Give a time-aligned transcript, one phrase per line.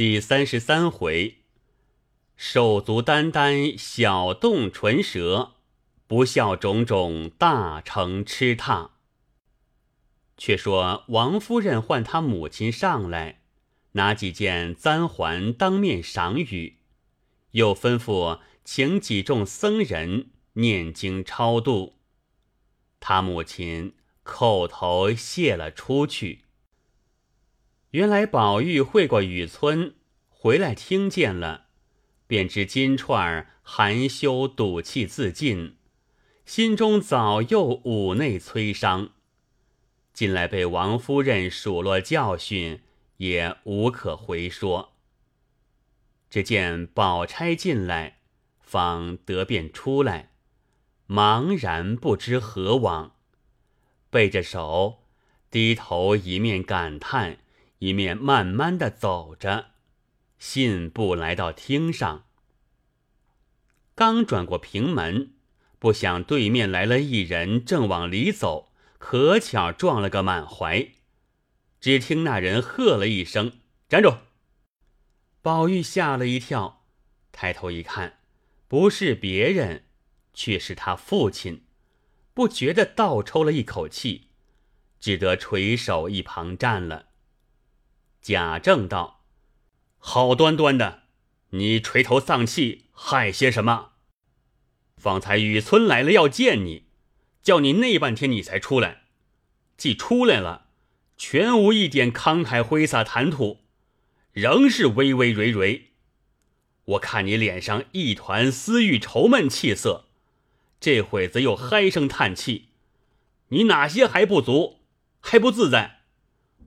[0.00, 1.40] 第三十三回，
[2.34, 5.56] 手足眈眈小动唇舌，
[6.06, 8.92] 不孝种种大成痴踏。
[10.38, 13.42] 却说王夫人唤他母亲上来，
[13.92, 16.78] 拿几件簪环当面赏与，
[17.50, 21.96] 又吩咐请几众僧人念经超度。
[23.00, 23.92] 他母亲
[24.24, 26.46] 叩头谢了出去。
[27.90, 29.96] 原来宝玉会过雨村，
[30.28, 31.66] 回来听见了，
[32.28, 35.74] 便知金钏儿含羞赌气自尽，
[36.46, 39.10] 心中早又五内摧伤。
[40.12, 42.80] 近来被王夫人数落教训，
[43.16, 44.92] 也无可回说。
[46.28, 48.18] 只见宝钗进来，
[48.60, 50.30] 方得便出来，
[51.08, 53.16] 茫然不知何往，
[54.10, 55.00] 背着手，
[55.50, 57.38] 低头一面感叹。
[57.80, 59.70] 一面慢慢的走着，
[60.38, 62.26] 信步来到厅上。
[63.94, 65.32] 刚转过平门，
[65.78, 70.90] 不想对面来了一人，正往里走，可巧撞了个满怀。
[71.80, 74.12] 只听那人喝了一声：“站住！”
[75.40, 76.84] 宝玉吓了一跳，
[77.32, 78.18] 抬头一看，
[78.68, 79.84] 不是别人，
[80.34, 81.64] 却是他父亲，
[82.34, 84.28] 不觉得倒抽了一口气，
[85.00, 87.06] 只得垂手一旁站了。
[88.22, 89.22] 贾政道
[89.96, 91.04] ：“好端端的，
[91.50, 93.92] 你垂头丧气，害些什么？
[94.98, 96.84] 方才雨村来了，要见你，
[97.42, 99.04] 叫你那半天你才出来。
[99.78, 100.66] 既出来了，
[101.16, 103.60] 全无一点慷慨挥洒谈吐，
[104.32, 105.92] 仍是微微蕊蕊。
[106.84, 110.04] 我看你脸上一团私欲愁闷气色，
[110.78, 112.68] 这会子又嗨声叹气，
[113.48, 114.80] 你哪些还不足，
[115.20, 116.02] 还不自在？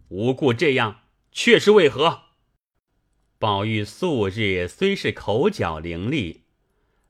[0.07, 1.01] 无故这样。”
[1.33, 2.25] 却是为何？
[3.39, 6.41] 宝玉素日虽是口角伶俐，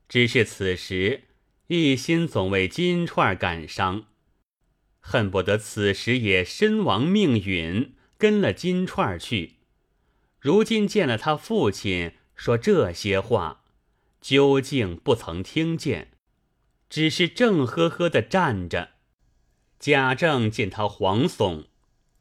[0.07, 1.25] 只是此时
[1.67, 4.06] 一心总为金钏感伤，
[5.00, 9.57] 恨不得此时也身亡命陨，跟了金钏去。
[10.39, 13.66] 如今见了他父亲说这些话，
[14.22, 16.12] 究竟不曾听见，
[16.89, 18.91] 只是正呵呵的站着。
[19.79, 21.66] 贾政见他惶悚，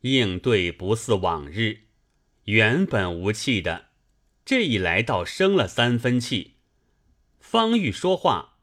[0.00, 1.82] 应对不似往日。
[2.46, 3.90] 原本无气的，
[4.44, 6.56] 这一来倒生了三分气。
[7.38, 8.58] 方欲说话，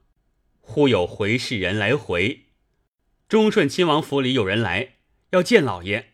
[0.60, 2.48] 忽有回事人来回：
[3.30, 4.96] 忠顺亲王府里有人来，
[5.30, 6.14] 要见老爷。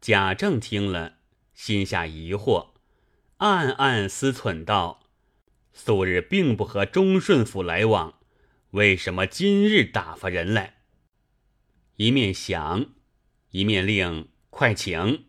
[0.00, 1.18] 贾政听了，
[1.52, 2.70] 心下疑惑，
[3.36, 5.10] 暗暗思忖道：
[5.74, 8.18] 素日并不和忠顺府来往，
[8.70, 10.78] 为什么今日打发人来？
[11.96, 12.86] 一面想，
[13.50, 15.26] 一面令快请。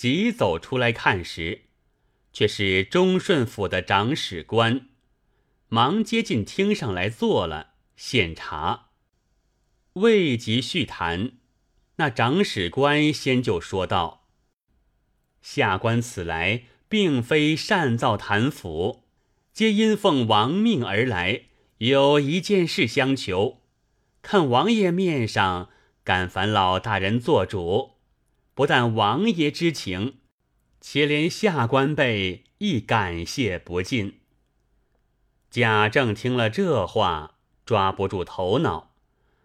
[0.00, 1.64] 急走出来看时，
[2.32, 4.88] 却是忠顺府的长史官，
[5.68, 8.92] 忙接进厅上来坐了，献茶。
[9.92, 11.32] 未及叙谈，
[11.96, 14.26] 那长史官先就说道
[15.42, 19.04] ：“下官此来，并非擅造谈府，
[19.52, 21.42] 皆因奉王命而来，
[21.76, 23.60] 有一件事相求，
[24.22, 25.68] 看王爷面上，
[26.02, 27.96] 敢烦老大人做主。”
[28.60, 30.18] 不但王爷之情，
[30.82, 34.20] 且连下官辈亦感谢不尽。
[35.48, 38.92] 贾政听了这话，抓不住头脑，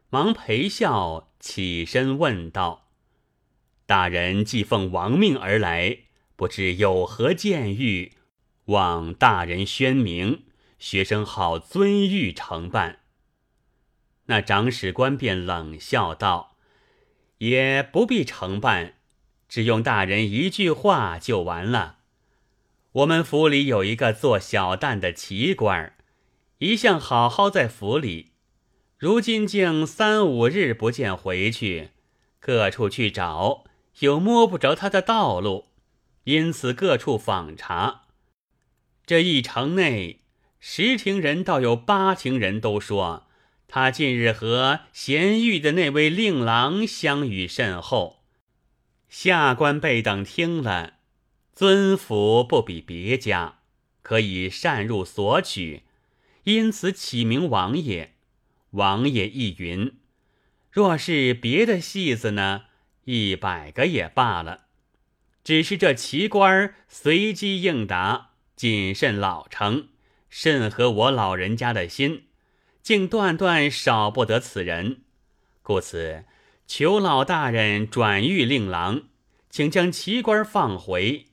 [0.10, 2.90] 忙陪笑起身问道
[3.88, 6.00] ：“大人既奉王命而来，
[6.36, 8.12] 不知有何见谕，
[8.66, 10.44] 望大人宣明，
[10.78, 13.00] 学生好遵谕承办。”
[14.28, 16.58] 那长史官便冷笑道
[17.40, 18.96] ：“也不必承办。”
[19.48, 21.98] 只用大人一句话就完了。
[22.92, 25.94] 我们府里有一个做小旦的奇官
[26.60, 28.32] 一向好好在府里，
[28.98, 31.90] 如今竟三五日不见回去，
[32.40, 33.66] 各处去找，
[34.00, 35.66] 又摸不着他的道路，
[36.24, 38.04] 因此各处访查。
[39.06, 40.22] 这一城内
[40.60, 43.28] 十庭人，倒有八庭人都说
[43.68, 48.15] 他近日和贤玉的那位令郎相遇甚厚。
[49.08, 50.96] 下官辈等听了，
[51.54, 53.60] 尊府不比别家，
[54.02, 55.84] 可以擅入索取，
[56.44, 58.16] 因此起名王爷。
[58.72, 59.94] 王爷亦云：
[60.70, 62.66] 若是别的戏子呢，
[63.06, 64.66] 一百个也罢了。
[65.44, 69.88] 只是这奇官随机应答，谨慎老成，
[70.30, 72.26] 甚合我老人家的心，
[72.82, 75.04] 竟断断少不得此人。
[75.62, 76.26] 故此。
[76.68, 79.04] 求老大人转谕令郎，
[79.50, 81.28] 请将奇官放回，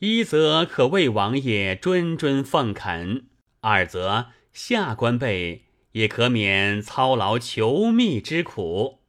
[0.00, 3.26] 一则可为王爷谆谆奉恳，
[3.60, 9.00] 二则下官辈也可免操劳求觅之苦。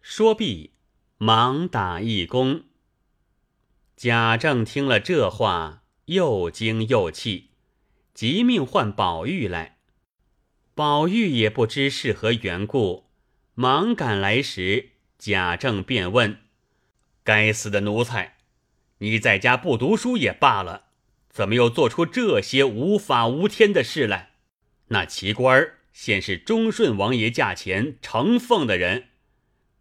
[0.00, 0.72] 说毕，
[1.18, 2.62] 忙打一躬。
[3.96, 7.50] 贾政听了这话，又惊又气，
[8.12, 9.78] 急命唤宝玉来。
[10.74, 13.03] 宝玉也不知是何缘故，
[13.54, 16.40] 忙赶来时，贾政便问
[17.22, 18.38] ：“该死的奴才，
[18.98, 20.86] 你在家不读书也罢了，
[21.30, 24.30] 怎么又做出这些无法无天的事来？
[24.88, 29.10] 那奇官儿现是忠顺王爷驾前承奉的人，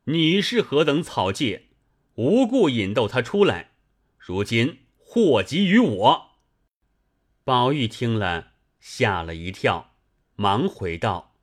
[0.05, 1.69] 你是何等草芥，
[2.13, 3.71] 无故引逗他出来，
[4.19, 6.31] 如今祸及于我。”
[7.43, 9.95] 宝玉听了，吓了一跳。
[10.35, 11.35] 忙回道：“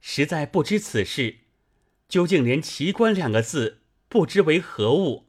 [0.00, 1.38] 实在不知此事，
[2.08, 5.26] 究竟连‘奇观’两个字不知为何物，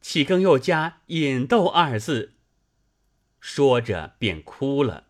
[0.00, 2.34] 岂更又加‘引逗’二字？”
[3.40, 5.08] 说着便哭了。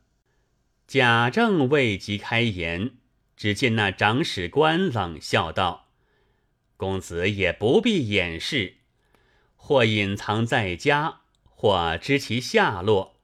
[0.87, 2.97] 贾政未及开言，
[3.37, 5.89] 只见那长史官冷笑道
[6.77, 8.77] ：“公子也不必掩饰，
[9.57, 13.17] 或隐藏在家，或知其下落，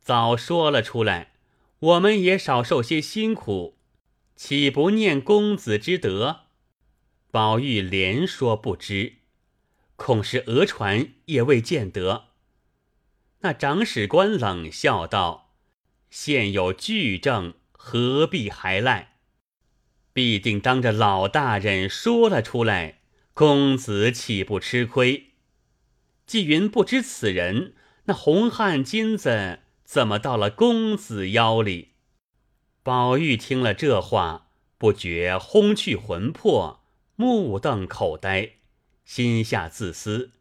[0.00, 1.32] 早说了出来。”
[1.80, 3.76] 我们也少受些辛苦，
[4.36, 6.43] 岂不念公子之德？
[7.34, 9.14] 宝玉连说不知，
[9.96, 12.26] 恐是讹传，也未见得。
[13.40, 15.56] 那长史官冷笑道
[16.10, 19.16] ：“现有据证，何必还赖？
[20.12, 23.00] 必定当着老大人说了出来，
[23.32, 25.32] 公子岂不吃亏？
[26.24, 31.94] 纪云不知此人，那红汗金子。”怎么到了公子腰里？
[32.84, 36.83] 宝玉听了这话，不觉轰去魂魄，
[37.16, 38.54] 目瞪口呆，
[39.04, 40.32] 心下自私：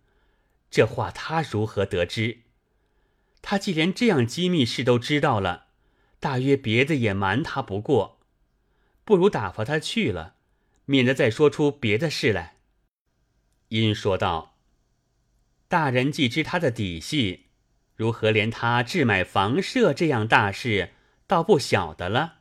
[0.71, 2.39] 这话他如何得知？
[3.41, 5.67] 他既连这样机密事都知道了，
[6.19, 8.19] 大约别的也瞒他不过，
[9.03, 10.35] 不如打发他去了，
[10.85, 12.57] 免得再说出别的事来。
[13.67, 14.57] 因说道
[15.67, 17.47] ：“大人既知他的底细。”
[17.95, 20.93] 如何连他置买房舍这样大事，
[21.27, 22.39] 倒不晓得了？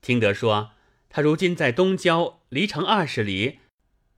[0.00, 0.70] 听得说，
[1.10, 3.60] 他如今在东郊离城二十里，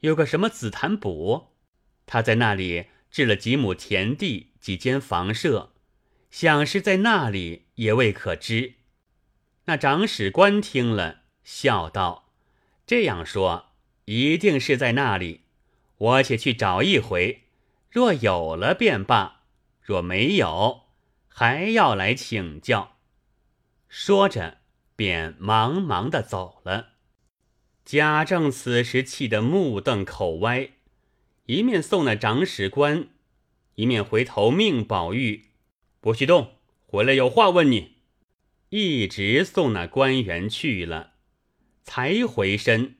[0.00, 1.52] 有个什么紫檀堡，
[2.06, 5.74] 他在那里置了几亩田地、几间房舍，
[6.30, 8.76] 想是在那里，也未可知。
[9.66, 12.32] 那长史官听了，笑道
[12.86, 13.72] ：“这样说，
[14.06, 15.42] 一定是在那里。
[15.98, 17.42] 我且去找一回，
[17.90, 19.42] 若有了便罢。”
[19.84, 20.84] 若没有，
[21.28, 22.96] 还要来请教。
[23.88, 24.58] 说着，
[24.96, 26.91] 便忙忙的走了。
[27.84, 30.70] 贾政此时气得目瞪口歪，
[31.46, 33.08] 一面送那长史官，
[33.74, 35.46] 一面回头命宝玉
[36.00, 36.52] 不许动，
[36.86, 37.96] 回来有话问你。
[38.70, 41.12] 一直送那官员去了，
[41.82, 42.94] 才回身，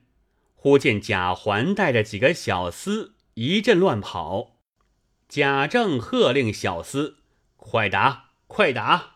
[0.53, 4.57] 忽见贾环带着几个小厮一阵乱跑。
[5.27, 7.15] 贾政喝令小厮
[7.57, 9.15] ：“快打，快打！”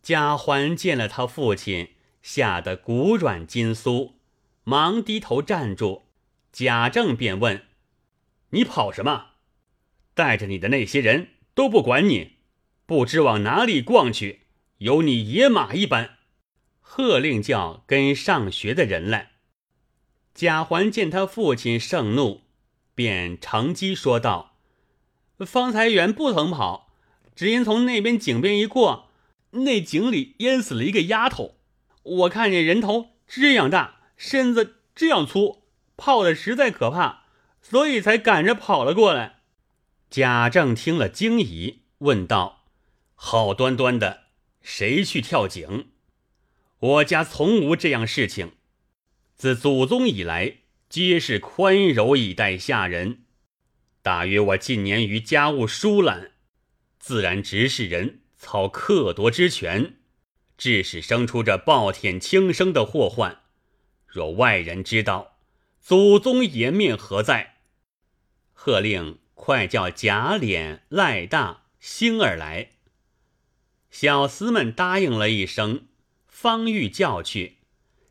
[0.00, 1.90] 贾环见了他父亲，
[2.22, 4.14] 吓得骨软筋酥，
[4.68, 6.02] 忙低头站住。
[6.52, 7.62] 贾政便问
[8.52, 9.28] ：“你跑什么？
[10.12, 12.32] 带着你的那些人都不管你，
[12.84, 14.40] 不知往哪里逛去，
[14.76, 16.18] 有你野马一般。”
[16.82, 19.30] 喝令叫跟上学的人来。
[20.34, 22.42] 贾环见他父亲盛怒，
[22.94, 24.58] 便乘机说道。
[25.46, 26.92] 方才原不曾跑，
[27.34, 29.08] 只因从那边井边一过，
[29.52, 31.54] 那井里淹死了一个丫头。
[32.02, 35.62] 我看见人头这样大，身子这样粗，
[35.96, 37.22] 泡的实在可怕，
[37.62, 39.42] 所以才赶着跑了过来。
[40.10, 42.64] 贾政听了惊疑，问道
[43.14, 44.24] ：“好端端的，
[44.60, 45.86] 谁去跳井？
[46.80, 48.52] 我家从无这样事情，
[49.36, 50.58] 自祖宗以来，
[50.88, 53.24] 皆是宽柔以待下人。”
[54.02, 56.32] 大约我近年于家务疏懒，
[56.98, 59.96] 自然指使人操克夺之权，
[60.56, 63.42] 致使生出这暴殄轻生的祸患。
[64.08, 65.36] 若外人知道，
[65.80, 67.56] 祖宗颜面何在？
[68.54, 72.70] 喝令快叫贾琏、赖大、星儿来。
[73.90, 75.86] 小厮们答应了一声，
[76.26, 77.58] 方欲叫去，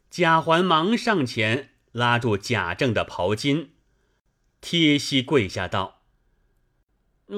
[0.10, 3.72] 贾环忙上前拉住贾政的袍襟。
[4.62, 6.04] 贴膝跪下道：“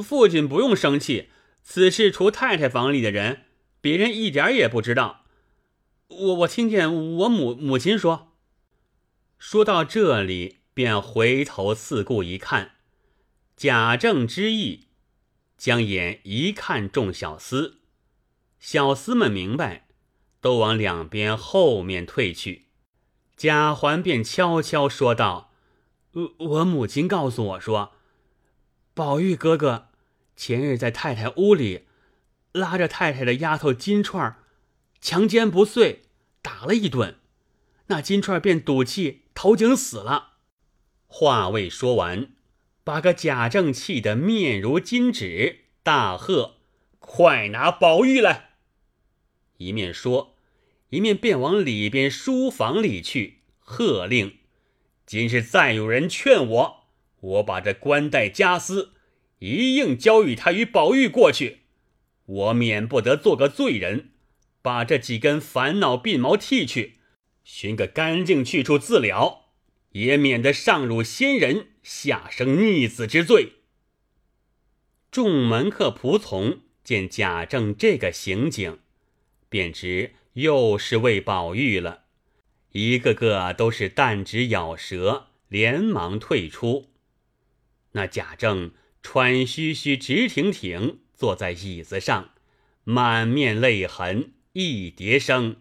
[0.03, 1.29] 父亲不用生气，
[1.63, 3.45] 此事除太太房里的人，
[3.79, 5.25] 别人一点也不知道。
[6.07, 8.27] 我我听见我母母亲说。”
[9.39, 12.73] 说到这里，便回头四顾一看，
[13.55, 14.87] 贾政之意，
[15.57, 17.75] 将眼一看众小厮，
[18.59, 19.87] 小厮们明白，
[20.41, 22.65] 都往两边后面退去。
[23.37, 25.53] 贾环便悄悄说道
[26.11, 27.93] ：“我我母亲告诉我说，
[28.93, 29.87] 宝玉哥哥
[30.35, 31.85] 前日在太太屋里
[32.51, 34.35] 拉着太太的丫头金钏
[34.99, 36.01] 强奸不遂，
[36.41, 37.15] 打了一顿，
[37.87, 40.33] 那金钏便赌气投井死了。”
[41.07, 42.33] 话未说完。
[42.83, 46.55] 把个贾政气得面如金纸，大喝
[46.99, 48.55] ：“快拿宝玉来！”
[49.57, 50.35] 一面说，
[50.89, 54.39] 一面便往里边书房里去，喝令
[55.05, 56.83] ：“今日再有人劝我，
[57.21, 58.93] 我把这冠带家私
[59.37, 61.59] 一应交与他与宝玉过去，
[62.25, 64.09] 我免不得做个罪人。
[64.61, 66.98] 把这几根烦恼鬓毛剃去，
[67.51, 69.47] 寻个干净去处自了。”
[69.93, 73.53] 也免得上辱先人，下生逆子之罪。
[75.09, 78.77] 众门客仆从见贾政这个行径，
[79.49, 82.03] 便知又是为宝玉了，
[82.73, 86.91] 一个个都是弹指咬舌，连忙退出。
[87.93, 92.29] 那贾政喘吁吁、直挺挺坐在椅子上，
[92.83, 95.55] 满面泪痕，一叠声：“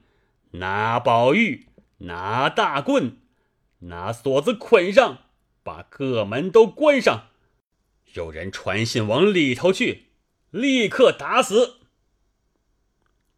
[0.53, 1.68] 拿宝玉，
[1.99, 3.19] 拿大棍。”
[3.81, 5.19] 拿锁子捆上，
[5.63, 7.29] 把各门都关上。
[8.15, 10.07] 有人传信往里头去，
[10.51, 11.77] 立刻打死。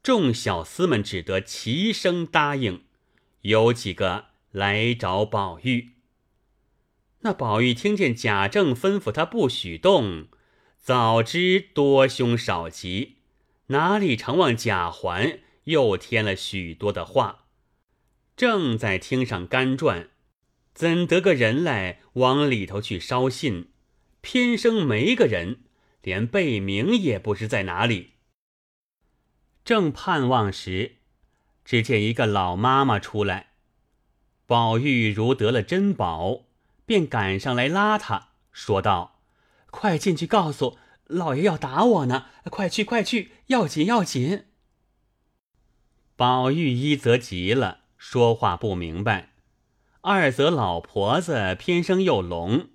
[0.03, 2.85] 众小厮们只得齐声答应。
[3.43, 5.91] 有几个来找宝玉。
[7.21, 10.29] 那宝玉听见贾政吩咐他不许动，
[10.79, 13.17] 早知多凶少吉，
[13.67, 17.45] 哪里常望贾环又添了许多的话，
[18.41, 20.09] 正在厅上干转。
[20.73, 23.69] 怎得个人来往里头去捎信？
[24.23, 25.65] 偏生没个人，
[26.01, 28.13] 连贝名也不知在哪里。
[29.63, 30.97] 正盼望时，
[31.67, 33.51] 只见一个老妈妈出来。
[34.47, 36.47] 宝玉如得了珍宝，
[36.87, 39.21] 便赶上来拉他，说道
[39.71, 40.79] ：“快进去告诉
[41.09, 42.29] 老爷要打我呢！
[42.45, 44.47] 快去快去，要紧要紧！”
[46.17, 49.35] 宝玉一则急了，说话不明白。
[50.01, 52.71] 二则老婆子偏生又聋，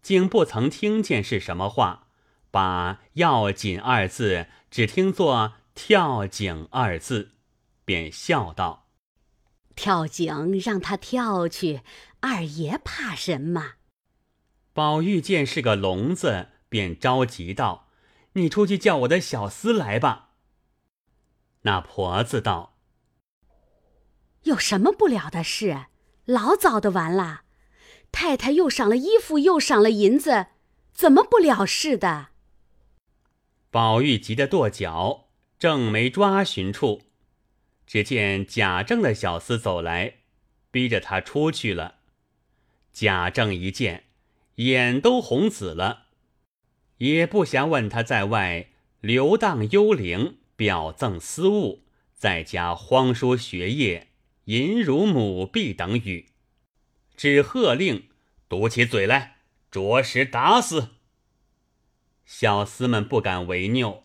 [0.00, 2.06] 竟不曾听见是什么话，
[2.52, 7.32] 把“要紧”二字只听作“跳井”二字，
[7.84, 8.86] 便笑道
[9.74, 11.80] ：“跳井让他跳去，
[12.20, 13.72] 二爷怕什么？”
[14.72, 17.88] 宝玉见是个聋子，便着急道
[18.34, 20.28] ：“你出去叫我的小厮来吧。”
[21.62, 22.76] 那婆子道
[24.44, 25.86] ：“有什么不了的事？”
[26.26, 27.42] 老早的完了，
[28.12, 30.46] 太太又赏了衣服，又赏了银子，
[30.92, 32.28] 怎么不了事的？
[33.72, 35.28] 宝玉急得跺脚，
[35.58, 37.02] 正没抓寻处，
[37.84, 40.18] 只见贾政的小厮走来，
[40.70, 41.96] 逼着他出去了。
[42.92, 44.04] 贾政一见，
[44.56, 46.04] 眼都红紫了，
[46.98, 48.68] 也不暇问他在外
[49.00, 51.82] 流荡幽灵，表赠私物，
[52.14, 54.09] 在家荒疏学业。
[54.50, 56.26] 淫辱母婢等语，
[57.16, 58.08] 只喝令
[58.48, 59.36] 堵起嘴来，
[59.70, 60.88] 着实打死。
[62.26, 64.02] 小厮们不敢违拗，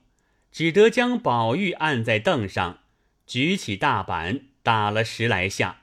[0.52, 2.82] 只得将宝玉按在凳上，
[3.26, 5.82] 举起大板打了十来下。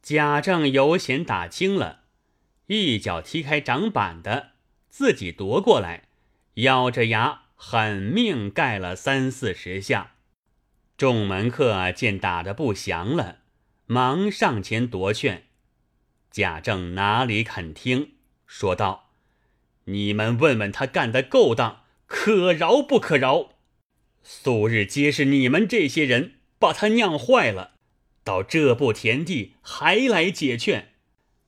[0.00, 2.04] 贾政犹嫌打轻了，
[2.68, 4.52] 一脚踢开掌板的，
[4.88, 6.04] 自己夺过来，
[6.54, 10.12] 咬着牙狠命盖了三四十下。
[10.96, 13.40] 众门客见打得不祥了。
[13.86, 15.48] 忙上前夺劝，
[16.30, 18.12] 贾政哪里肯听，
[18.46, 19.10] 说道
[19.84, 23.50] ：“你们问问他干的勾当，可饶不可饶？
[24.22, 27.72] 素日皆是你们这些人把他酿坏了，
[28.22, 30.92] 到这步田地还来解劝，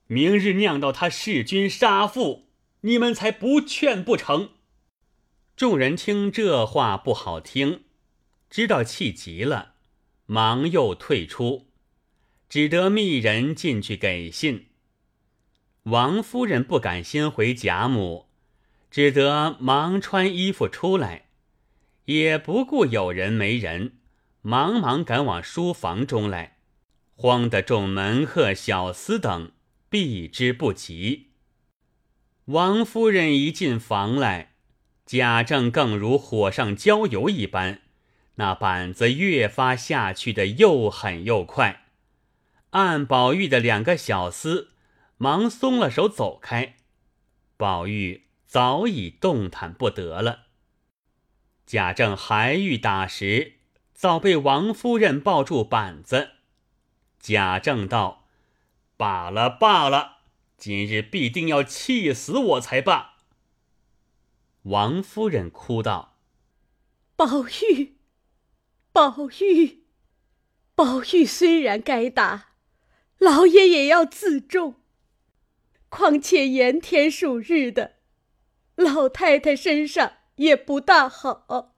[0.09, 2.49] 明日酿到他弑君杀父，
[2.81, 4.50] 你们才不劝不成？”
[5.57, 7.85] 众人听这话不好听，
[8.50, 9.75] 知道气急了，
[10.26, 11.69] 忙又退出。
[12.54, 14.66] 只得密人进去给信。
[15.87, 18.28] 王夫人不敢先回贾母，
[18.92, 21.30] 只得忙穿衣服出来，
[22.04, 23.94] 也不顾有人没人，
[24.40, 26.58] 忙忙赶往书房中来，
[27.16, 29.50] 慌得众门客小厮等
[29.88, 31.30] 避之不及。
[32.44, 34.52] 王夫人一进房来，
[35.04, 37.80] 贾政更如火上浇油一般，
[38.37, 41.80] 那板子越发下去的又狠又快。
[42.75, 44.66] 按宝玉的两个小厮
[45.16, 46.75] 忙松了手走开，
[47.57, 50.47] 宝玉早已动弹不得了。
[51.64, 53.61] 贾政还欲打时，
[53.93, 56.33] 早被王夫人抱住板子。
[57.21, 58.26] 贾政道
[58.99, 60.16] ：“罢了罢了，
[60.57, 63.19] 今日必定要气死我才罢。”
[64.62, 66.16] 王夫人哭道
[67.14, 67.95] ：“宝玉，
[68.93, 69.85] 宝玉，
[70.75, 72.53] 宝玉虽然该打，
[73.25, 74.76] 老爷也要自重。
[75.88, 77.95] 况且炎天数日的，
[78.75, 81.75] 老太太身上也不大好，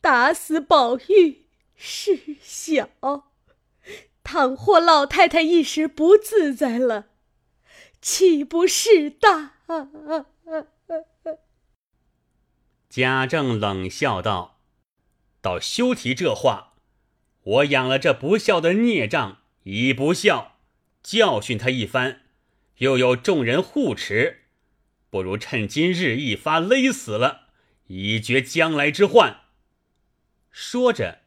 [0.00, 2.90] 打死宝玉事小。”
[4.22, 7.06] 倘或老太太一时不自在了，
[8.00, 9.54] 岂不是大？
[12.88, 14.60] 贾政冷笑道
[15.40, 16.74] ：“倒休提这话！
[17.42, 20.49] 我养了这不孝的孽障，已不孝，
[21.02, 22.20] 教训他一番，
[22.78, 24.42] 又有众人护持，
[25.08, 27.48] 不如趁今日一发勒死了，
[27.86, 29.40] 以绝将来之患。”
[30.50, 31.20] 说着，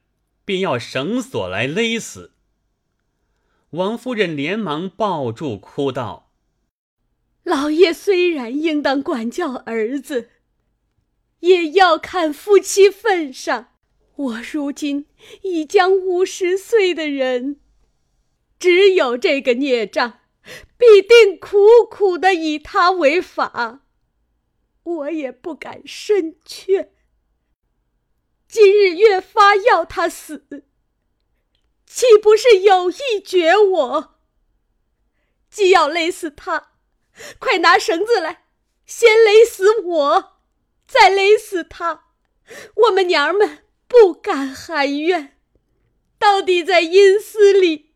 [0.46, 2.34] 便要绳索来勒死。
[3.72, 6.32] 王夫人连忙抱住，哭道
[7.44, 10.30] ：“老爷虽然应当管教儿子，
[11.40, 13.70] 也要看夫妻份上。
[14.16, 15.08] 我如今
[15.42, 17.60] 已将五十岁的人，
[18.64, 20.22] 只有这个孽障，
[20.78, 23.82] 必定苦苦的以他为法，
[24.84, 26.94] 我也不敢深劝。
[28.48, 30.64] 今日越发要他死。”
[31.86, 34.16] 岂不是有意绝我？
[35.50, 36.72] 既要勒死他，
[37.40, 38.46] 快拿绳子来，
[38.86, 40.38] 先勒死我，
[40.88, 42.06] 再勒死他。
[42.76, 45.38] 我们娘儿们不敢喊冤，
[46.18, 47.93] 到底在阴司里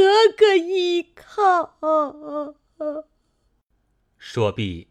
[0.00, 2.56] 得个依靠。
[4.18, 4.88] 说毕，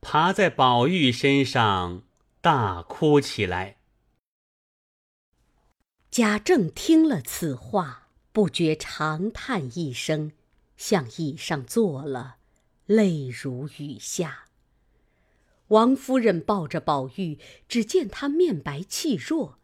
[0.00, 2.02] 爬在宝玉身上
[2.40, 3.78] 大哭起来。
[6.10, 10.32] 贾政听了此话，不觉长叹一声，
[10.76, 12.36] 向椅上坐了，
[12.86, 14.46] 泪如雨下。
[15.68, 17.38] 王夫人抱着宝玉，
[17.68, 19.58] 只见他面白气弱，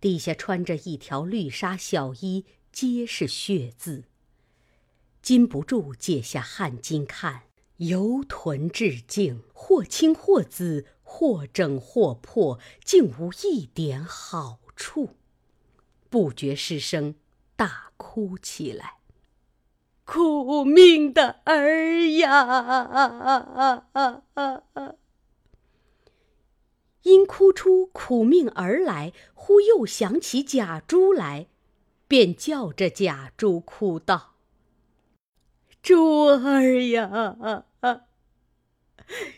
[0.00, 4.04] 底下穿着一条绿纱小衣，皆是血渍。
[5.20, 7.42] 禁不住解下汗巾看，
[7.76, 15.10] 由臀至颈，或青或紫，或整或破，竟无一点好处。
[16.10, 17.14] 不觉失声，
[17.54, 18.98] 大哭起来。
[20.04, 23.84] 苦命的儿呀！
[27.02, 31.46] 因哭出苦命儿来，忽又想起假珠来，
[32.12, 34.34] 便叫着贾珠哭道
[35.82, 37.64] ：“珠儿呀，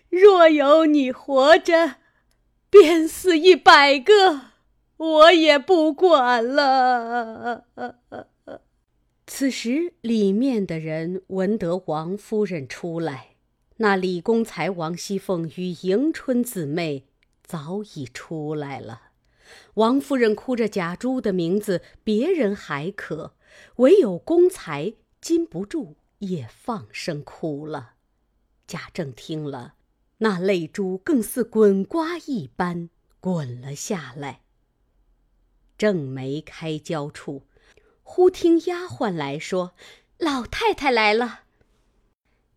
[0.09, 1.99] 若有你活着，
[2.69, 4.47] 便死一百个。”
[4.99, 7.67] 我也不管了。
[9.25, 13.37] 此时，里面的人闻得王夫人出来，
[13.77, 17.07] 那李公才、王熙凤与迎春姊妹
[17.45, 19.14] 早已出来了。
[19.75, 23.35] 王夫人哭着贾珠的名字，别人还可，
[23.77, 27.95] 唯有公才禁不住也放声哭了。
[28.67, 29.75] 贾政听了，
[30.19, 32.89] 那泪珠更似滚瓜一般
[33.21, 34.43] 滚了下来。
[35.77, 37.43] 正没开交处，
[38.03, 39.75] 忽听丫鬟来说
[40.19, 41.41] ：“老太太来了。”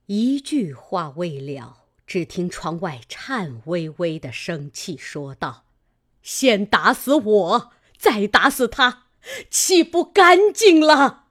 [0.06, 5.66] 一句话未了，只听窗外颤巍巍的声气说道
[6.28, 9.06] ：“先打死我，再打死他，
[9.50, 11.28] 岂不干净了？”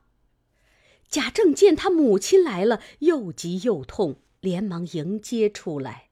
[1.07, 6.09] 贾政见他母亲来了，又急又痛，连忙迎接出来。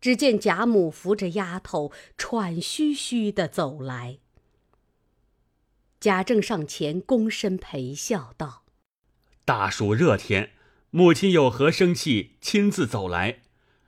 [0.00, 4.18] 只见贾母扶着丫头，喘吁吁的走来。
[5.98, 8.62] 贾政上前躬身陪笑道
[9.44, 10.52] ：“大暑热天，
[10.90, 13.40] 母亲有何生气，亲自走来，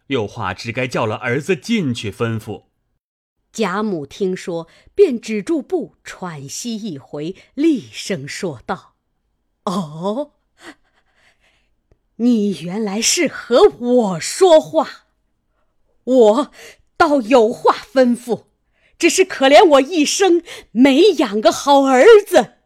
[0.08, 2.64] 有话只该叫了儿子进去吩咐。”
[3.52, 8.94] 贾母听说，便止住步，喘息一回，厉声说道
[9.64, 10.32] ：“哦，
[12.16, 15.06] 你原来是和我说话，
[16.04, 16.52] 我
[16.96, 18.44] 倒有话吩咐。”
[19.00, 22.56] 只是可怜我一生没养个好儿子，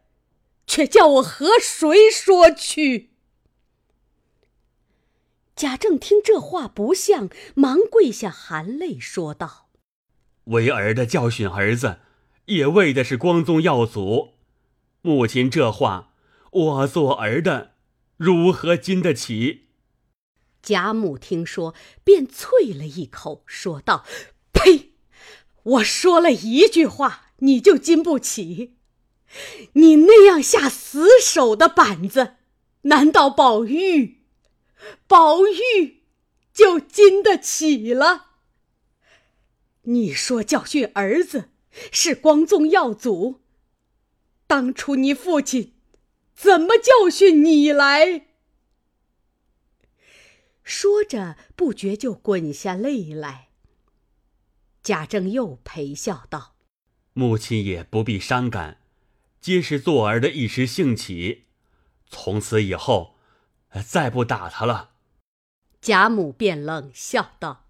[0.67, 3.13] 却叫我和谁说去？
[5.55, 9.64] 贾政听这话不像，忙跪下含泪说道
[10.45, 11.99] ：“为儿的教训儿子，
[12.47, 14.35] 也为的是光宗耀祖。
[15.03, 16.13] 母亲这话，
[16.51, 17.73] 我做儿的
[18.17, 19.63] 如何经得起？”
[20.63, 24.05] 贾母听说，便啐了一口，说道
[24.53, 24.93] ：“呸！”
[25.65, 28.77] 我说了一句话，你就经不起。
[29.73, 32.37] 你那样下死手的板子，
[32.83, 34.21] 难道宝玉、
[35.07, 36.03] 宝玉
[36.53, 38.34] 就经得起了？
[39.85, 41.51] 你说教训儿子
[41.93, 43.41] 是光宗耀祖，
[44.47, 45.75] 当初你父亲
[46.35, 48.29] 怎么教训你来？
[50.63, 53.49] 说着，不觉就滚下泪来。
[54.83, 56.55] 贾政又陪笑道
[57.13, 58.81] ：“母亲也不必伤感。”
[59.41, 61.45] 皆是做儿的一时兴起，
[62.09, 63.17] 从此以后，
[63.87, 64.93] 再不打他了。
[65.83, 67.67] 贾母便冷笑道：“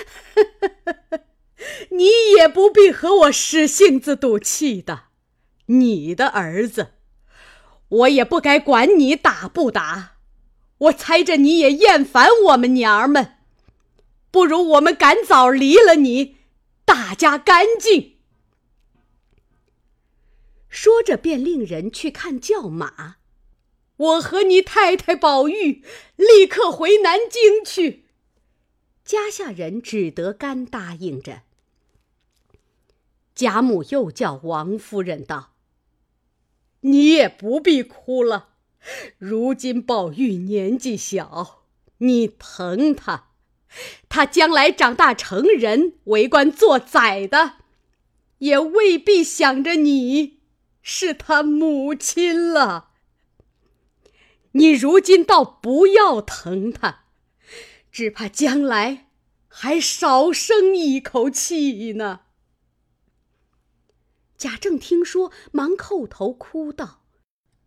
[1.90, 5.04] 你也不必和我使性子赌气的。
[5.66, 6.94] 你的儿子，
[7.88, 10.16] 我也不该管你打不打。
[10.78, 13.36] 我猜着你也厌烦我们娘儿们，
[14.30, 16.36] 不如我们赶早离了你，
[16.84, 18.16] 大家干净。”
[20.70, 23.16] 说着，便令人去看轿马。
[23.96, 25.84] 我和你太太宝玉
[26.16, 28.06] 立刻回南京去。
[29.10, 31.42] 家下人只得干答应着。
[33.34, 35.54] 贾母又叫王夫人道
[36.82, 38.50] ：“你也不必哭了。
[39.18, 41.64] 如今宝玉年纪小，
[41.98, 43.30] 你疼他，
[44.08, 47.54] 他将来长大成人，为官做宰的，
[48.38, 50.38] 也未必想着你。”
[50.82, 52.90] 是他母亲了。
[54.52, 56.99] 你如今倒不要疼他，
[57.90, 59.08] 只怕将来
[59.48, 62.20] 还少生一口气呢。
[64.36, 67.04] 贾政听说，忙叩头哭道：“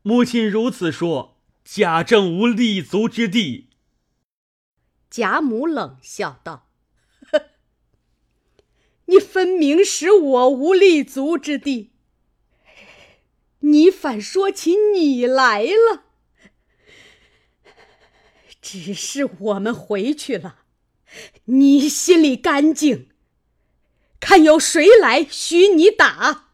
[0.01, 3.69] 母亲如此说，贾政无立足之地。”
[5.12, 6.69] 贾母冷笑道
[9.05, 11.91] ：“你分明使我无立足之地。”
[13.65, 16.05] 你反说起你来了，
[18.63, 20.63] 只是我们回去了，
[21.45, 23.10] 你心里干净。
[24.19, 26.52] 看有谁来许你打？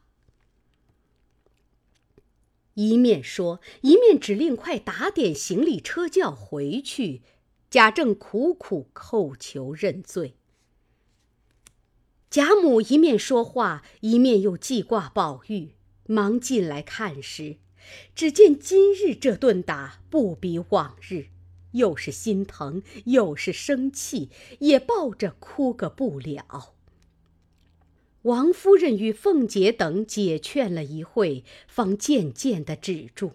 [2.73, 7.21] 一面说，一面指令快打点行李车轿回去。
[7.69, 10.33] 贾政苦苦叩求认罪。
[12.31, 15.75] 贾母一面说话，一面又记挂宝玉。
[16.07, 17.57] 忙进来看时，
[18.15, 21.27] 只见今日这顿打不比往日，
[21.71, 24.29] 又是心疼又是生气，
[24.59, 26.75] 也抱着哭个不了。
[28.23, 33.33] 王夫人与凤姐等解劝了一会，方渐渐的止住。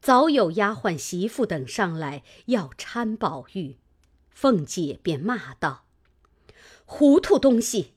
[0.00, 3.76] 早有丫鬟媳妇等上来要搀宝玉，
[4.30, 5.84] 凤姐便骂道
[6.86, 7.92] ：“糊涂东西，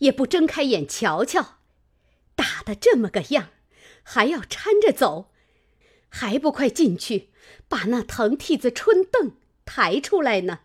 [0.00, 1.58] 也不睁开眼瞧瞧！”
[2.36, 3.50] 打的这么个样，
[4.02, 5.29] 还要搀着走，
[6.10, 7.30] 还不快进去
[7.68, 9.32] 把那藤梯子春凳
[9.64, 10.60] 抬出来呢？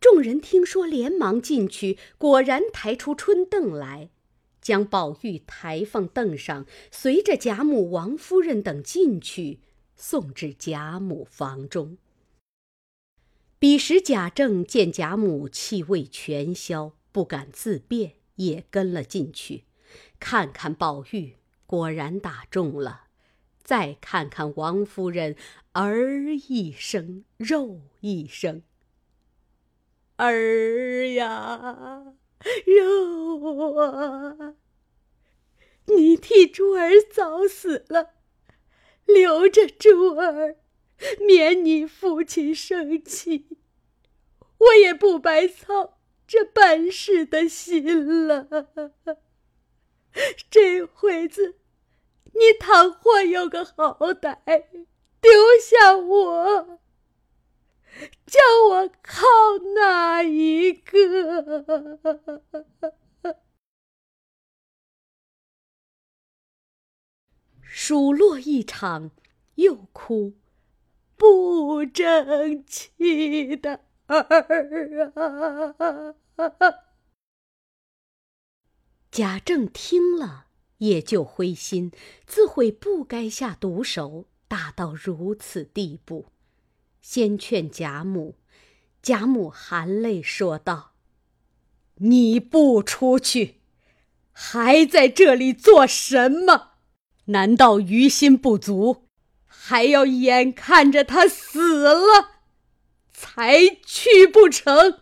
[0.00, 4.10] 众人听说，连忙进去，果然抬出春凳来，
[4.60, 9.60] 将宝玉抬放凳上，随着贾母、王夫人等进去，
[9.94, 11.98] 送至贾母房中。
[13.58, 19.64] 彼时贾政见贾母气味全消，不敢自便，也跟了进去。
[20.20, 21.36] 看看宝玉，
[21.66, 23.05] 果然打中了；
[23.66, 25.34] 再看看王夫人，
[25.72, 28.62] 儿一声，肉一声。
[30.14, 32.14] 儿呀，
[32.64, 34.54] 肉啊！
[35.86, 38.10] 你替珠儿早死了，
[39.04, 40.58] 留着珠儿，
[41.26, 43.48] 免你父亲生气。
[44.58, 48.46] 我也不白操这办事的心了。
[50.48, 51.56] 这会子，
[52.38, 54.38] 你倘或有个好歹，
[55.20, 56.80] 丢下我，
[58.26, 59.24] 叫我靠
[59.74, 62.54] 哪一个？
[67.62, 69.10] 数落一场，
[69.54, 70.34] 又哭，
[71.16, 75.12] 不争气的儿
[76.36, 76.84] 啊！
[79.10, 80.45] 贾政听了，
[80.78, 81.90] 也就灰心，
[82.26, 86.26] 自悔不该下毒手，打到如此地步。
[87.00, 88.36] 先劝贾母，
[89.02, 90.92] 贾母含泪说道
[91.98, 93.60] ：“你不出去，
[94.32, 96.72] 还在这里做什么？
[97.26, 99.08] 难道于心不足，
[99.46, 102.40] 还要眼看着他死了，
[103.12, 105.00] 才去不成。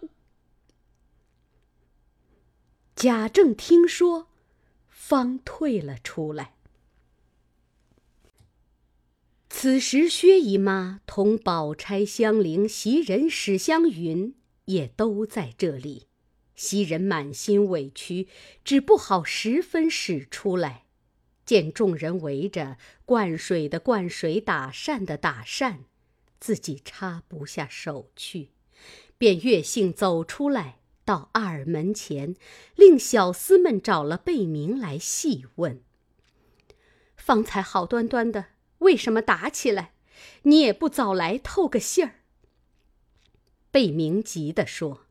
[2.95, 4.29] 贾政听说，
[5.07, 6.55] 方退了出来。
[9.51, 16.07] 此时，薛姨妈同宝钗、香菱、袭人、史湘云也都在这里。
[16.57, 18.29] 袭人满心委屈，
[18.65, 20.87] 只不好十分使出来。
[21.45, 25.85] 见众人围着，灌水的灌水，打扇的打扇，
[26.41, 28.49] 自己插不下手去，
[29.19, 32.35] 便越性走出来，到二门前，
[32.77, 35.83] 令小厮们找了贝明来细问
[37.17, 38.47] ：“方才好端端的，
[38.79, 39.93] 为什么打起来？
[40.43, 42.21] 你也不早来透个信儿。”
[43.71, 45.07] 贝明急地说。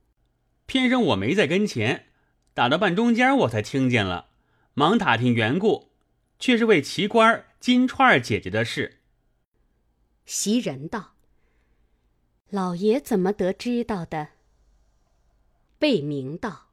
[0.66, 2.08] 偏生我没在跟前，
[2.54, 4.30] 打到半中间我才听见了，
[4.74, 5.92] 忙打听缘故，
[6.40, 9.02] 却是为奇官金钏姐姐的事。
[10.26, 11.16] 袭人道
[12.50, 14.30] ：“老爷怎么得知道的？”
[15.84, 16.70] 贝明道：“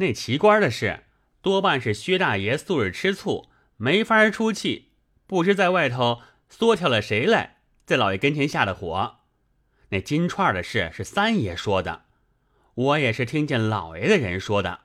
[0.00, 1.04] 那奇官的事，
[1.42, 4.92] 多半是薛大爷素日吃醋，没法出气，
[5.26, 9.16] 不知在外头缩挑了谁来，在老爷跟前下的火。
[9.90, 12.06] 那金串的事是三爷说的。”
[12.72, 14.84] 我也是听见老爷的人说的。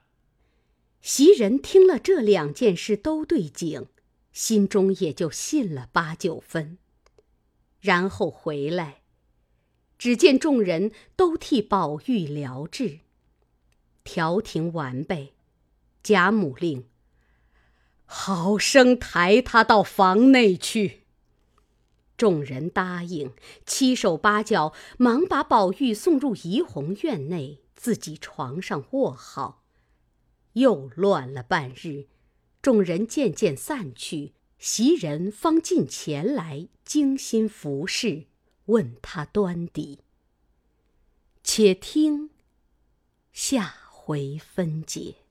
[1.00, 3.86] 袭人听了这两件事都对景，
[4.30, 6.76] 心中也就信了八九分。
[7.80, 9.00] 然后回来，
[9.96, 12.98] 只见众人都替宝玉疗治。
[14.06, 15.34] 调停完备，
[16.02, 16.86] 贾母令
[18.06, 21.02] 好生抬他到房内去。
[22.16, 23.34] 众人答应，
[23.66, 27.60] 七手八脚忙把宝玉送入怡红院内。
[27.74, 29.62] 自己床上卧好，
[30.54, 32.06] 又乱了半日，
[32.62, 38.24] 众人渐渐散去，袭人方进前来，精心服侍，
[38.64, 40.00] 问他端底。
[41.44, 42.30] 且听
[43.30, 43.66] 下
[44.06, 45.25] 回分解。